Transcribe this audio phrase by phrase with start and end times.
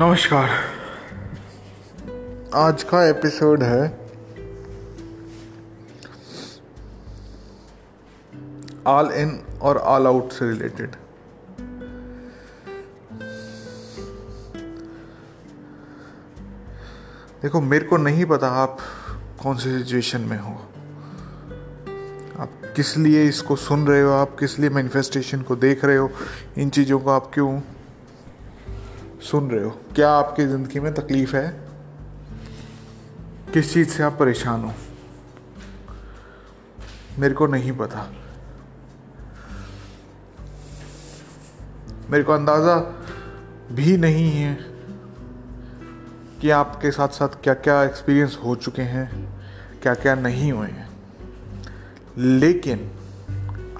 [0.00, 0.50] नमस्कार।
[2.54, 3.82] आज का एपिसोड है
[8.86, 10.90] ऑल इन और ऑल आउट से रिलेटेड।
[17.42, 18.78] देखो, मेरे को नहीं पता आप
[19.42, 20.52] कौन सी सिचुएशन में हो।
[22.42, 24.10] आप किस लिए इसको सुन रहे हो?
[24.10, 26.10] आप किस लिए मैनिफेस्टेशन को देख रहे हो?
[26.58, 27.60] इन चीज़ों को आप क्यों
[29.22, 31.68] सुन रहे हो। क्या आपकी ज़िंदगी में तकलीफ़ है?
[33.54, 34.72] किस चीज़ से आप परेशान हो?
[37.18, 38.12] मेरे को नहीं पता।
[42.10, 42.74] मेरे को अंदाज़ा
[43.72, 44.54] भी नहीं है
[46.40, 49.28] कि आपके साथ साथ क्या क्या एक्सपीरियंस हो चुके हैं
[49.82, 50.88] क्या क्या नहीं हुए हैं।
[52.18, 52.90] लेकिन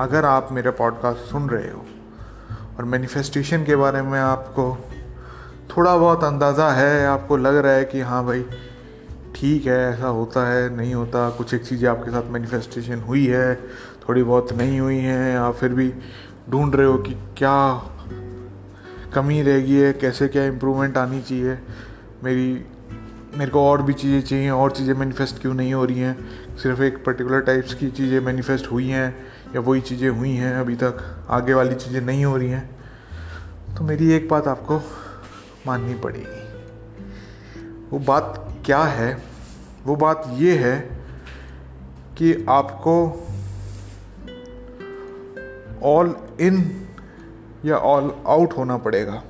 [0.00, 1.86] अगर आप मेरा पॉडकास्ट सुन रहे हो
[2.78, 4.88] और मैनिफेस्टेशन के बारे में आपको
[5.76, 8.44] थोड़ा बहुत अंदाज़ा है, आपको लग रहा है कि हाँ भाई,
[9.34, 13.54] ठीक है, ऐसा होता है, नहीं होता, कुछ एक चीज़ें आपके साथ मैनिफेस्टेशन हुई है,
[14.08, 15.92] थोड़ी बहुत नहीं हुई हैं या फिर भी
[16.50, 17.82] ढूंढ रहे हो कि क्या
[19.14, 21.58] कमी रह गई है, कैसे क्या इम्प्रूवमेंट आनी चाहिए।
[22.24, 22.64] मेरी,
[23.36, 26.28] मेरे को और भी चीज़ें चाहिए, और चीज़ें मैनिफेस्ट क्यों नहीं हो रही हैं?
[26.56, 29.16] सिर्फ़ एक पर्टिकुलर टाइप्स की चीज़ें मैनिफेस्ट हुई हैं,
[29.54, 32.70] या वही चीज़ें हुई हैं, अभी तक आगे वाली चीज़ें नहीं हो रही हैं।
[33.78, 34.80] तो मेरी एक बात आपको
[35.68, 36.46] माननी पड़ेगी
[37.88, 38.34] वो बात
[38.66, 39.22] क्या है?
[39.84, 40.76] वो बात ये है
[42.18, 42.94] कि आपको
[45.82, 46.56] ऑल इन
[47.64, 49.22] या ऑल आउट होना पड़ेगा।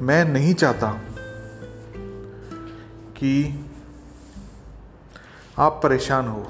[0.00, 0.90] मैं नहीं चाहता
[3.16, 3.32] कि
[5.58, 6.46] आप परेशान हो।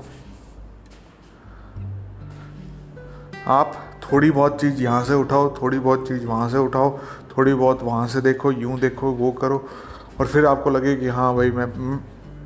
[3.46, 6.98] आप थोड़ी बहुत चीज़ यहाँ से उठाओ, थोड़ी बहुत चीज़ वहाँ से उठाओ,
[7.38, 9.68] थोड़ी बहुत वहाँ से देखो, यूँ देखो, वो करो।
[10.20, 12.00] और फिर आपको लगे कि हाँ भाई मैं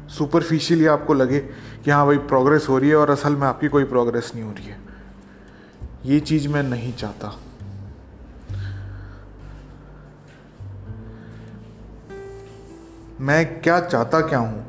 [0.09, 1.39] सुपरफिशियली आपको लगे
[1.85, 4.53] कि हाँ भाई प्रोग्रेस हो रही है और असल में आपकी कोई प्रोग्रेस नहीं हो
[4.53, 4.79] रही है।
[6.05, 7.39] ये चीज़ मैं नहीं चाहता।
[13.21, 14.65] मैं क्या चाहता क्या हूँ?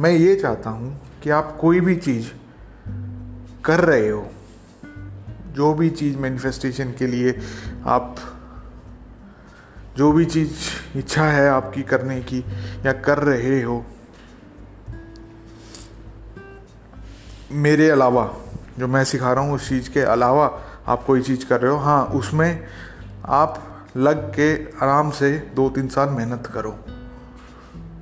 [0.00, 2.26] मैं ये चाहता हूँ कि आप कोई भी चीज़
[3.64, 4.26] कर रहे हो
[5.56, 7.38] जो भी चीज़ मैनिफेस्टेशन के लिए
[7.86, 8.16] आप,
[9.96, 12.38] जो भी चीज़ इच्छा है आपकी करने की
[12.86, 13.84] या कर रहे हो,
[17.52, 18.24] मेरे अलावा,
[18.78, 20.46] जो मैं सिखा रहा हूँ उस चीज़ के अलावा
[20.86, 22.66] आप कोई चीज़ कर रहे हो हाँ उसमें
[23.24, 23.62] आप
[23.96, 24.52] लग के
[24.84, 26.78] आराम से दो तीन साल मेहनत करो।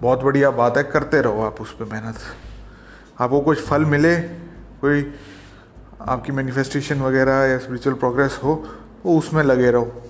[0.01, 2.19] बहुत बढ़िया बात है, करते रहो आप उस पर मेहनत।
[3.21, 4.17] आपको कुछ फल मिले,
[4.81, 5.03] कोई
[6.00, 8.55] आपकी मैनिफेस्टेशन वगैरह या स्पिरिचुअल प्रोग्रेस हो,
[9.05, 10.03] वो उसमें लगे रहो।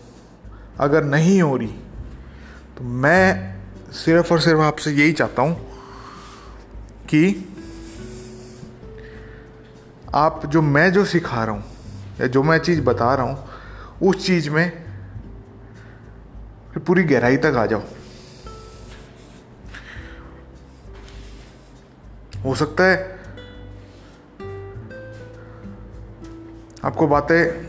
[0.81, 1.69] अगर नहीं हो रही
[2.79, 3.55] तो मैं
[3.95, 5.55] सिर्फ़ और सिर्फ़ आपसे यही चाहता हूँ
[7.09, 7.51] कि
[10.15, 11.65] आप जो मैं जो सिखा रहा हूँ,
[12.21, 13.45] या जो मैं चीज़ बता रहा हूँ,
[14.03, 14.71] उस चीज़ में
[16.79, 17.83] पूरी गहराई तक आ जाओ।
[22.45, 23.14] हो सकता है
[26.85, 27.67] आपको बातें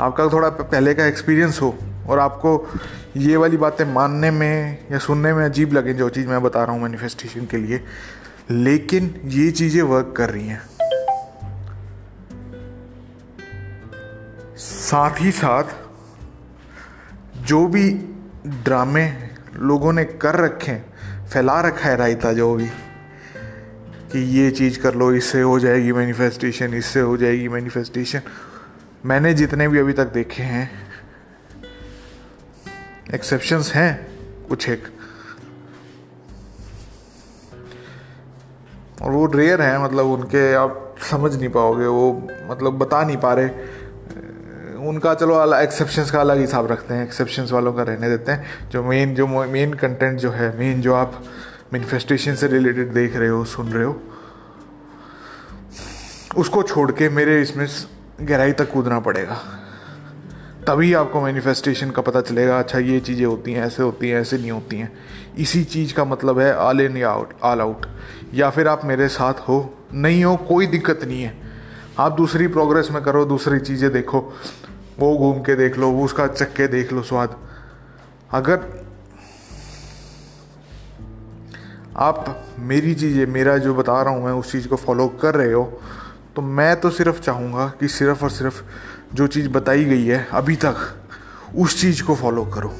[0.00, 2.68] आपका थोड़ा पहले का एक्सपीरियंस हो और आपको
[3.16, 6.72] ये वाली बातें मानने में या सुनने में अजीब लगे जो चीज़ मैं बता रहा
[6.72, 7.84] हूँ मैनिफेस्टेशन के लिए।
[8.50, 10.62] लेकिन ये चीज़ें वर्क कर रही हैं।
[14.56, 15.64] साथ ही साथ
[17.36, 17.90] जो भी
[18.46, 19.12] ड्रामे
[19.54, 20.94] लोगों ने कर रखे हैं,
[21.26, 22.70] फैला रखा है रायता जो भी
[24.12, 28.20] कि ये चीज़ कर लो, इससे हो जाएगी मैनिफेस्टेशन इससे हो जाएगी मैनिफेस्टेशन
[29.06, 30.70] मैंने जितने भी अभी तक देखे हैं
[33.14, 34.06] एक्सेप्शंस हैं,
[34.48, 34.88] कुछ एक।
[39.02, 43.32] और वो रेयर हैं मतलब उनके आप समझ नहीं पाओगे, वो मतलब बता नहीं पा
[43.34, 43.48] रहे।
[44.88, 48.68] उनका चलो अलग एक्सेप्शंस का अलग हिसाब रखते हैं एक्सेप्शंस वालों का रहने देते हैं।
[48.70, 51.22] जो मेन जो मेन कंटेंट जो है मेन जो आप
[51.72, 54.00] मैनिफेस्टेशन से रिलेटेड देख रहे हो, सुन रहे हो।
[56.36, 57.66] उसको छोड़ के मेरे इसमें
[58.20, 59.34] गहराई तक कूदना पड़ेगा।
[60.66, 64.38] तभी आपको मैनिफेस्टेशन का पता चलेगा अच्छा ये चीज़ें होती हैं, ऐसे होती हैं, ऐसे
[64.38, 64.92] नहीं होती हैं।
[65.38, 67.86] इसी चीज़ का मतलब है ऑल इन या आउट ऑल आउट
[68.34, 71.34] या फिर आप मेरे साथ हो, नहीं हो, कोई दिक्कत नहीं है।
[71.98, 74.20] आप दूसरी प्रोग्रेस में करो, दूसरी चीज़ें देखो।
[74.98, 77.36] वो घूम के देख लो, वो उसका चक्के देख लो स्वाद।
[78.30, 78.56] अगर
[82.00, 85.52] आप मेरी चीज़ें मेरा जो बता रहा हूँ मैं, उस चीज़ को फॉलो कर रहे
[85.52, 85.64] हो
[86.36, 88.62] तो मैं तो सिर्फ़ चाहूँगा कि सिर्फ़ और सिर्फ़
[89.14, 90.76] जो चीज़ बताई गई है, अभी तक,
[91.56, 92.72] उस चीज़ को फॉलो करो।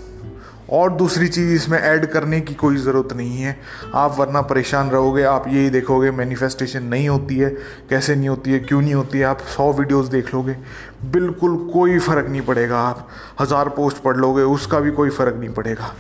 [0.70, 3.56] और दूसरी चीज़ इसमें ऐड करने की कोई ज़रूरत नहीं है।
[3.94, 7.50] आप वरना परेशान रहोगे, आप यही देखोगे मैनिफेस्टेशन नहीं होती है,
[7.90, 10.56] कैसे नहीं होती है, क्यों नहीं होती है, आप सौ वीडियोस देख लोगे,
[11.05, 13.08] बिल्कुल कोई फ़र्क नहीं पड़ेगा। आप
[13.40, 15.94] हज़ार पोस्ट पढ़ लोगे, उसका भी कोई फ़र्क नहीं पड़ेगा।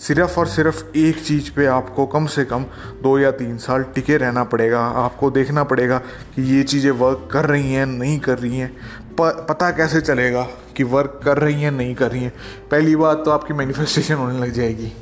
[0.00, 2.64] सिर्फ़ और सिर्फ़ एक चीज़ पे आपको कम से कम
[3.02, 7.46] दो या तीन साल टिके रहना पड़ेगा, आपको देखना पड़ेगा कि ये चीज़ें वर्क कर
[7.46, 8.76] रही हैं, नहीं कर रही हैं।
[9.20, 10.42] पता कैसे चलेगा
[10.76, 12.32] कि वर्क कर रही हैं, नहीं कर रही हैं?
[12.70, 14.92] पहली बात तो आपकी मैनिफेस्टेशन होने लग जाएगी।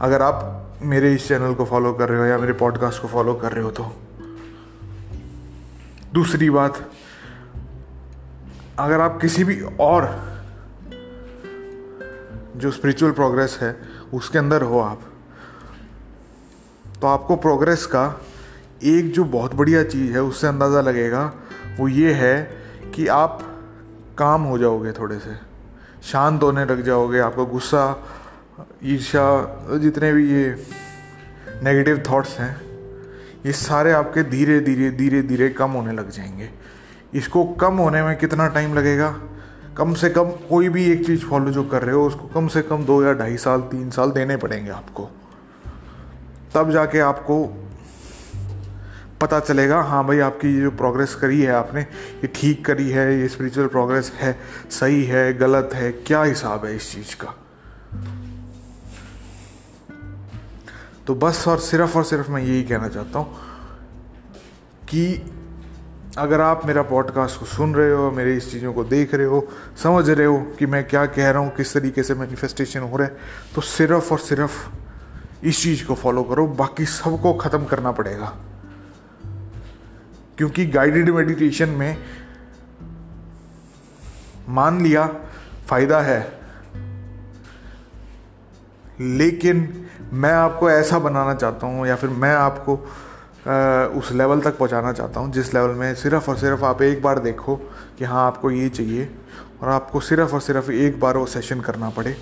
[0.00, 3.34] अगर आप मेरे इस चैनल को फॉलो कर रहे हो या मेरे पॉडकास्ट को फॉलो
[3.34, 3.92] कर रहे हो तो।
[6.14, 6.90] दूसरी बात,
[8.78, 10.31] अगर आप किसी भी और
[12.62, 13.76] जो स्पिरिचुअल प्रोग्रेस है,
[14.14, 15.00] उसके अंदर हो आप।
[17.00, 18.20] तो आपको प्रोग्रेस का
[18.82, 21.32] एक जो बहुत बढ़िया चीज़ है, उससे अंदाज़ा लगेगा,
[21.78, 22.36] वो ये है
[22.94, 23.42] कि आप
[24.18, 25.34] काम हो जाओगे थोड़े से।
[26.02, 27.84] शांत होने लग जाओगे, आपका गुस्सा
[28.84, 30.66] ईर्षा जितने भी ये
[31.62, 32.60] नेगेटिव थॉट्स हैं,
[33.46, 36.50] ये सारे आपके धीरे धीरे धीरे धीरे कम होने लग जाएँगे।
[37.14, 39.10] इसको कम होने में कितना टाइम लगेगा?
[39.76, 42.62] कम से कम कोई भी एक चीज़ फॉलो जो कर रहे हो, उसको कम से
[42.62, 45.10] कम दो या ढाई साल, तीन साल देने पड़ेंगे आपको।
[46.54, 47.44] तब जाके आपको
[49.20, 53.20] पता चलेगा हाँ भाई आपकी ये जो प्रोग्रेस करी है आपने, ये ठीक करी है,
[53.20, 54.38] ये स्पिरिचुअल प्रोग्रेस है,
[54.70, 57.34] सही है, गलत है, क्या हिसाब है इस चीज़ का?
[61.06, 63.34] तो बस और सिर्फ़ और सिर्फ़ मैं यही कहना चाहता हूँ
[64.88, 65.32] कि
[66.18, 69.48] अगर आप मेरा पॉडकास्ट को सुन रहे हो, मेरे इस चीज़ों को देख रहे हो,
[69.82, 73.06] समझ रहे हो कि मैं क्या कह रहा हूँ, किस तरीके से मैनिफेस्टेशन हो रहा
[73.08, 73.16] है
[73.54, 74.68] तो सिर्फ़ और सिर्फ़
[75.44, 78.26] इस चीज़ को फॉलो करो। बाकी सबको ख़त्म करना पड़ेगा।
[80.38, 81.96] क्योंकि गाइडेड मेडिटेशन में
[84.48, 85.06] मान लिया,
[85.66, 86.20] फ़ायदा है।
[89.00, 92.76] लेकिन मैं आपको ऐसा बनाना चाहता हूँ, या फिर मैं आपको
[93.42, 97.18] उस लेवल तक पहुंचाना चाहता हूँ, जिस लेवल में सिर्फ़ और सिर्फ़ आप एक बार
[97.18, 97.56] देखो
[97.98, 99.08] कि हाँ आपको ये चाहिए
[99.62, 102.16] और आपको सिर्फ़ और सिर्फ़ एक बार वो सेशन करना पड़े,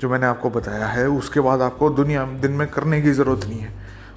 [0.00, 3.60] जो मैंने आपको बताया है। उसके बाद आपको दुनिया, दिन में करने की ज़रूरत नहीं
[3.60, 3.72] है।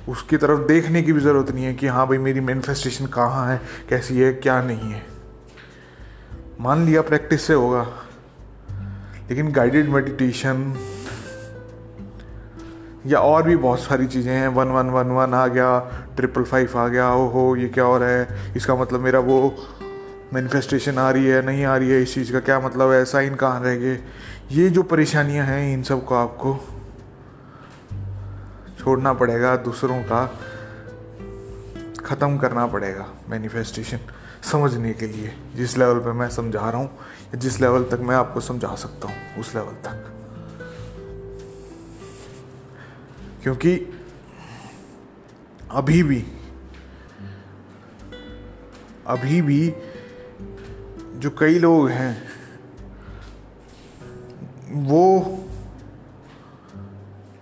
[0.10, 3.62] उसकी तरफ़ देखने की भी ज़रूरत नहीं है कि हाँ भाई मेरी मैनिफेस्टेशन कहाँ है,
[3.90, 5.06] कैसी है, क्या नहीं है।
[6.62, 7.88] मान लिया प्रैक्टिस से होगा।
[9.30, 10.74] लेकिन गाइडेड मेडिटेशन
[13.10, 15.80] या और भी बहुत सारी चीज़ें हैं। वन वन वन वन आ गया
[16.16, 18.54] ट्रिपल फाइव आ गया ओ हो ये क्या और है?
[18.56, 19.56] इसका मतलब मेरा वो
[20.34, 23.04] मैनिफेस्टेशन आ रही है, नहीं आ रही है इस चीज़ का क्या मतलब है?
[23.06, 24.00] साइन कहाँ रह गए
[24.52, 26.60] ये जो परेशानियाँ हैं इन सबको आपको
[28.80, 30.26] छोड़ना पड़ेगा, दूसरों का
[32.06, 34.00] ख़त्म करना पड़ेगा मैनिफेस्टेशन
[34.44, 36.90] समझने के लिए। जिस लेवल पे मैं समझा रहा हूँ
[37.36, 40.19] जिस लेवल तक मैं आपको समझा सकता हूँ, उस लेवल तक।
[43.44, 43.94] क्योंकि
[45.72, 46.26] अभी भी
[49.08, 49.74] अभी भी
[51.16, 52.28] जो कई लोग हैं,
[54.70, 55.22] वो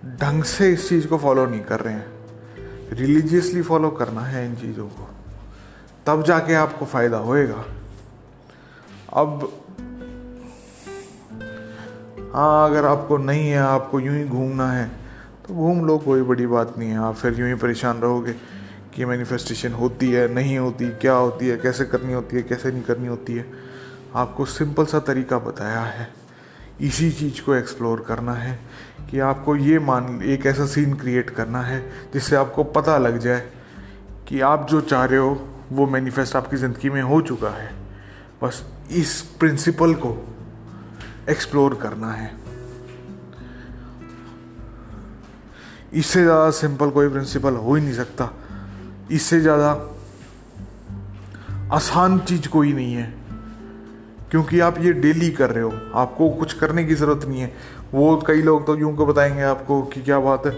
[0.04, 2.06] ढंग से इस चीज़ को फॉलो नहीं कर रहे हैं।
[2.92, 5.08] रिलीजियसली फॉलो करना है इन चीज़ों को।
[6.06, 7.64] तब जाके आपको फ़ायदा होएगा।
[9.12, 9.52] अब
[12.34, 14.97] हाँ अगर आपको नहीं है, आपको यूँ ही घूमना है
[15.48, 18.32] तो घूम लो, कोई बड़ी बात नहीं है। आप फिर यूँ ही परेशान रहोगे
[18.94, 22.82] कि मैनिफेस्टेशन होती है, नहीं होती, क्या होती है, कैसे करनी होती है, कैसे नहीं
[22.82, 23.44] करनी होती है।
[24.14, 26.08] आपको सिंपल सा तरीका बताया है।
[26.80, 28.58] इसी चीज़ को एक्सप्लोर करना है
[29.10, 31.80] कि आपको ये मान, एक ऐसा सीन क्रिएट करना है
[32.12, 33.40] जिससे आपको पता लग जाए
[34.28, 37.70] कि आप जो चाह रहे हो, वो मैनिफेस्ट आपकी ज़िंदगी में हो चुका है।
[38.42, 40.16] बस इस प्रिंसिपल को
[41.28, 42.47] एक्सप्लोर करना है।
[45.92, 48.30] इससे ज़्यादा सिंपल कोई प्रिंसिपल हो ही नहीं सकता।
[49.10, 49.70] इससे ज़्यादा
[51.72, 53.14] आसान चीज़ कोई नहीं है।
[54.30, 57.52] क्योंकि आप ये डेली कर रहे हो। आपको कुछ करने की ज़रूरत नहीं है।
[57.94, 60.52] वो कई लोग तो यूँ को बताएँगे आपको कि क्या बात है।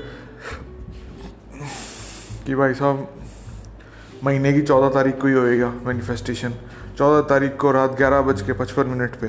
[2.47, 3.09] कि भाई साहब,
[4.25, 6.55] महीने की चौदह तारीख को ही होएगा मैनिफेस्टेशन
[6.99, 9.29] चौदह तारीख को रात ग्यारह बज के पचपन मिनट पे।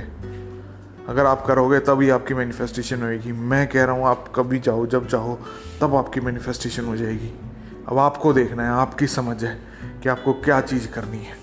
[1.12, 5.08] अगर आप करोगे, तभी आपकी मैनिफेस्टेशन होएगी। मैं कह रहा हूँ, आप कभी जाओ, जब
[5.08, 5.40] चाहो,
[5.82, 7.40] तब आपकी मैनिफेस्टेशन हो जाएगी।
[7.88, 9.62] अब आपको देखना है, आपकी समझ है
[10.04, 11.36] कि आपको क्या चीज़ करनी है।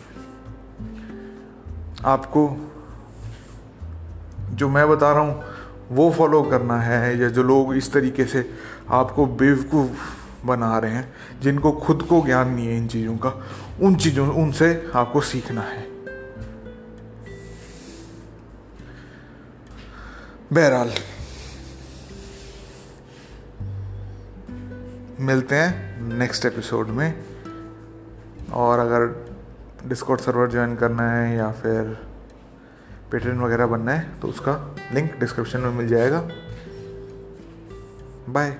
[2.04, 2.70] आपको
[4.50, 5.44] जो मैं बता रहा हूँ,
[5.90, 8.50] वो फॉलो करना है, या जो लोग इस तरीके से
[8.90, 13.46] आपको बेवकूफ़ बना रहे हैं, जिनको खुद को ज्ञान नहीं है इन चीज़ों का,
[13.82, 15.97] उन चीज़ों, उनसे आपको सीखना है।
[20.52, 20.92] बहरहाल।
[25.20, 27.24] मिलते हैं नेक्स्ट एपिसोड में।
[28.52, 29.28] और अगर
[29.88, 31.82] डिस्कॉर्ड सर्वर ज्वाइन करना है या फिर
[33.12, 36.20] पेटर्न वगैरह बनना है तो उसका लिंक डिस्क्रिप्शन में मिल जाएगा।
[38.28, 38.56] बाय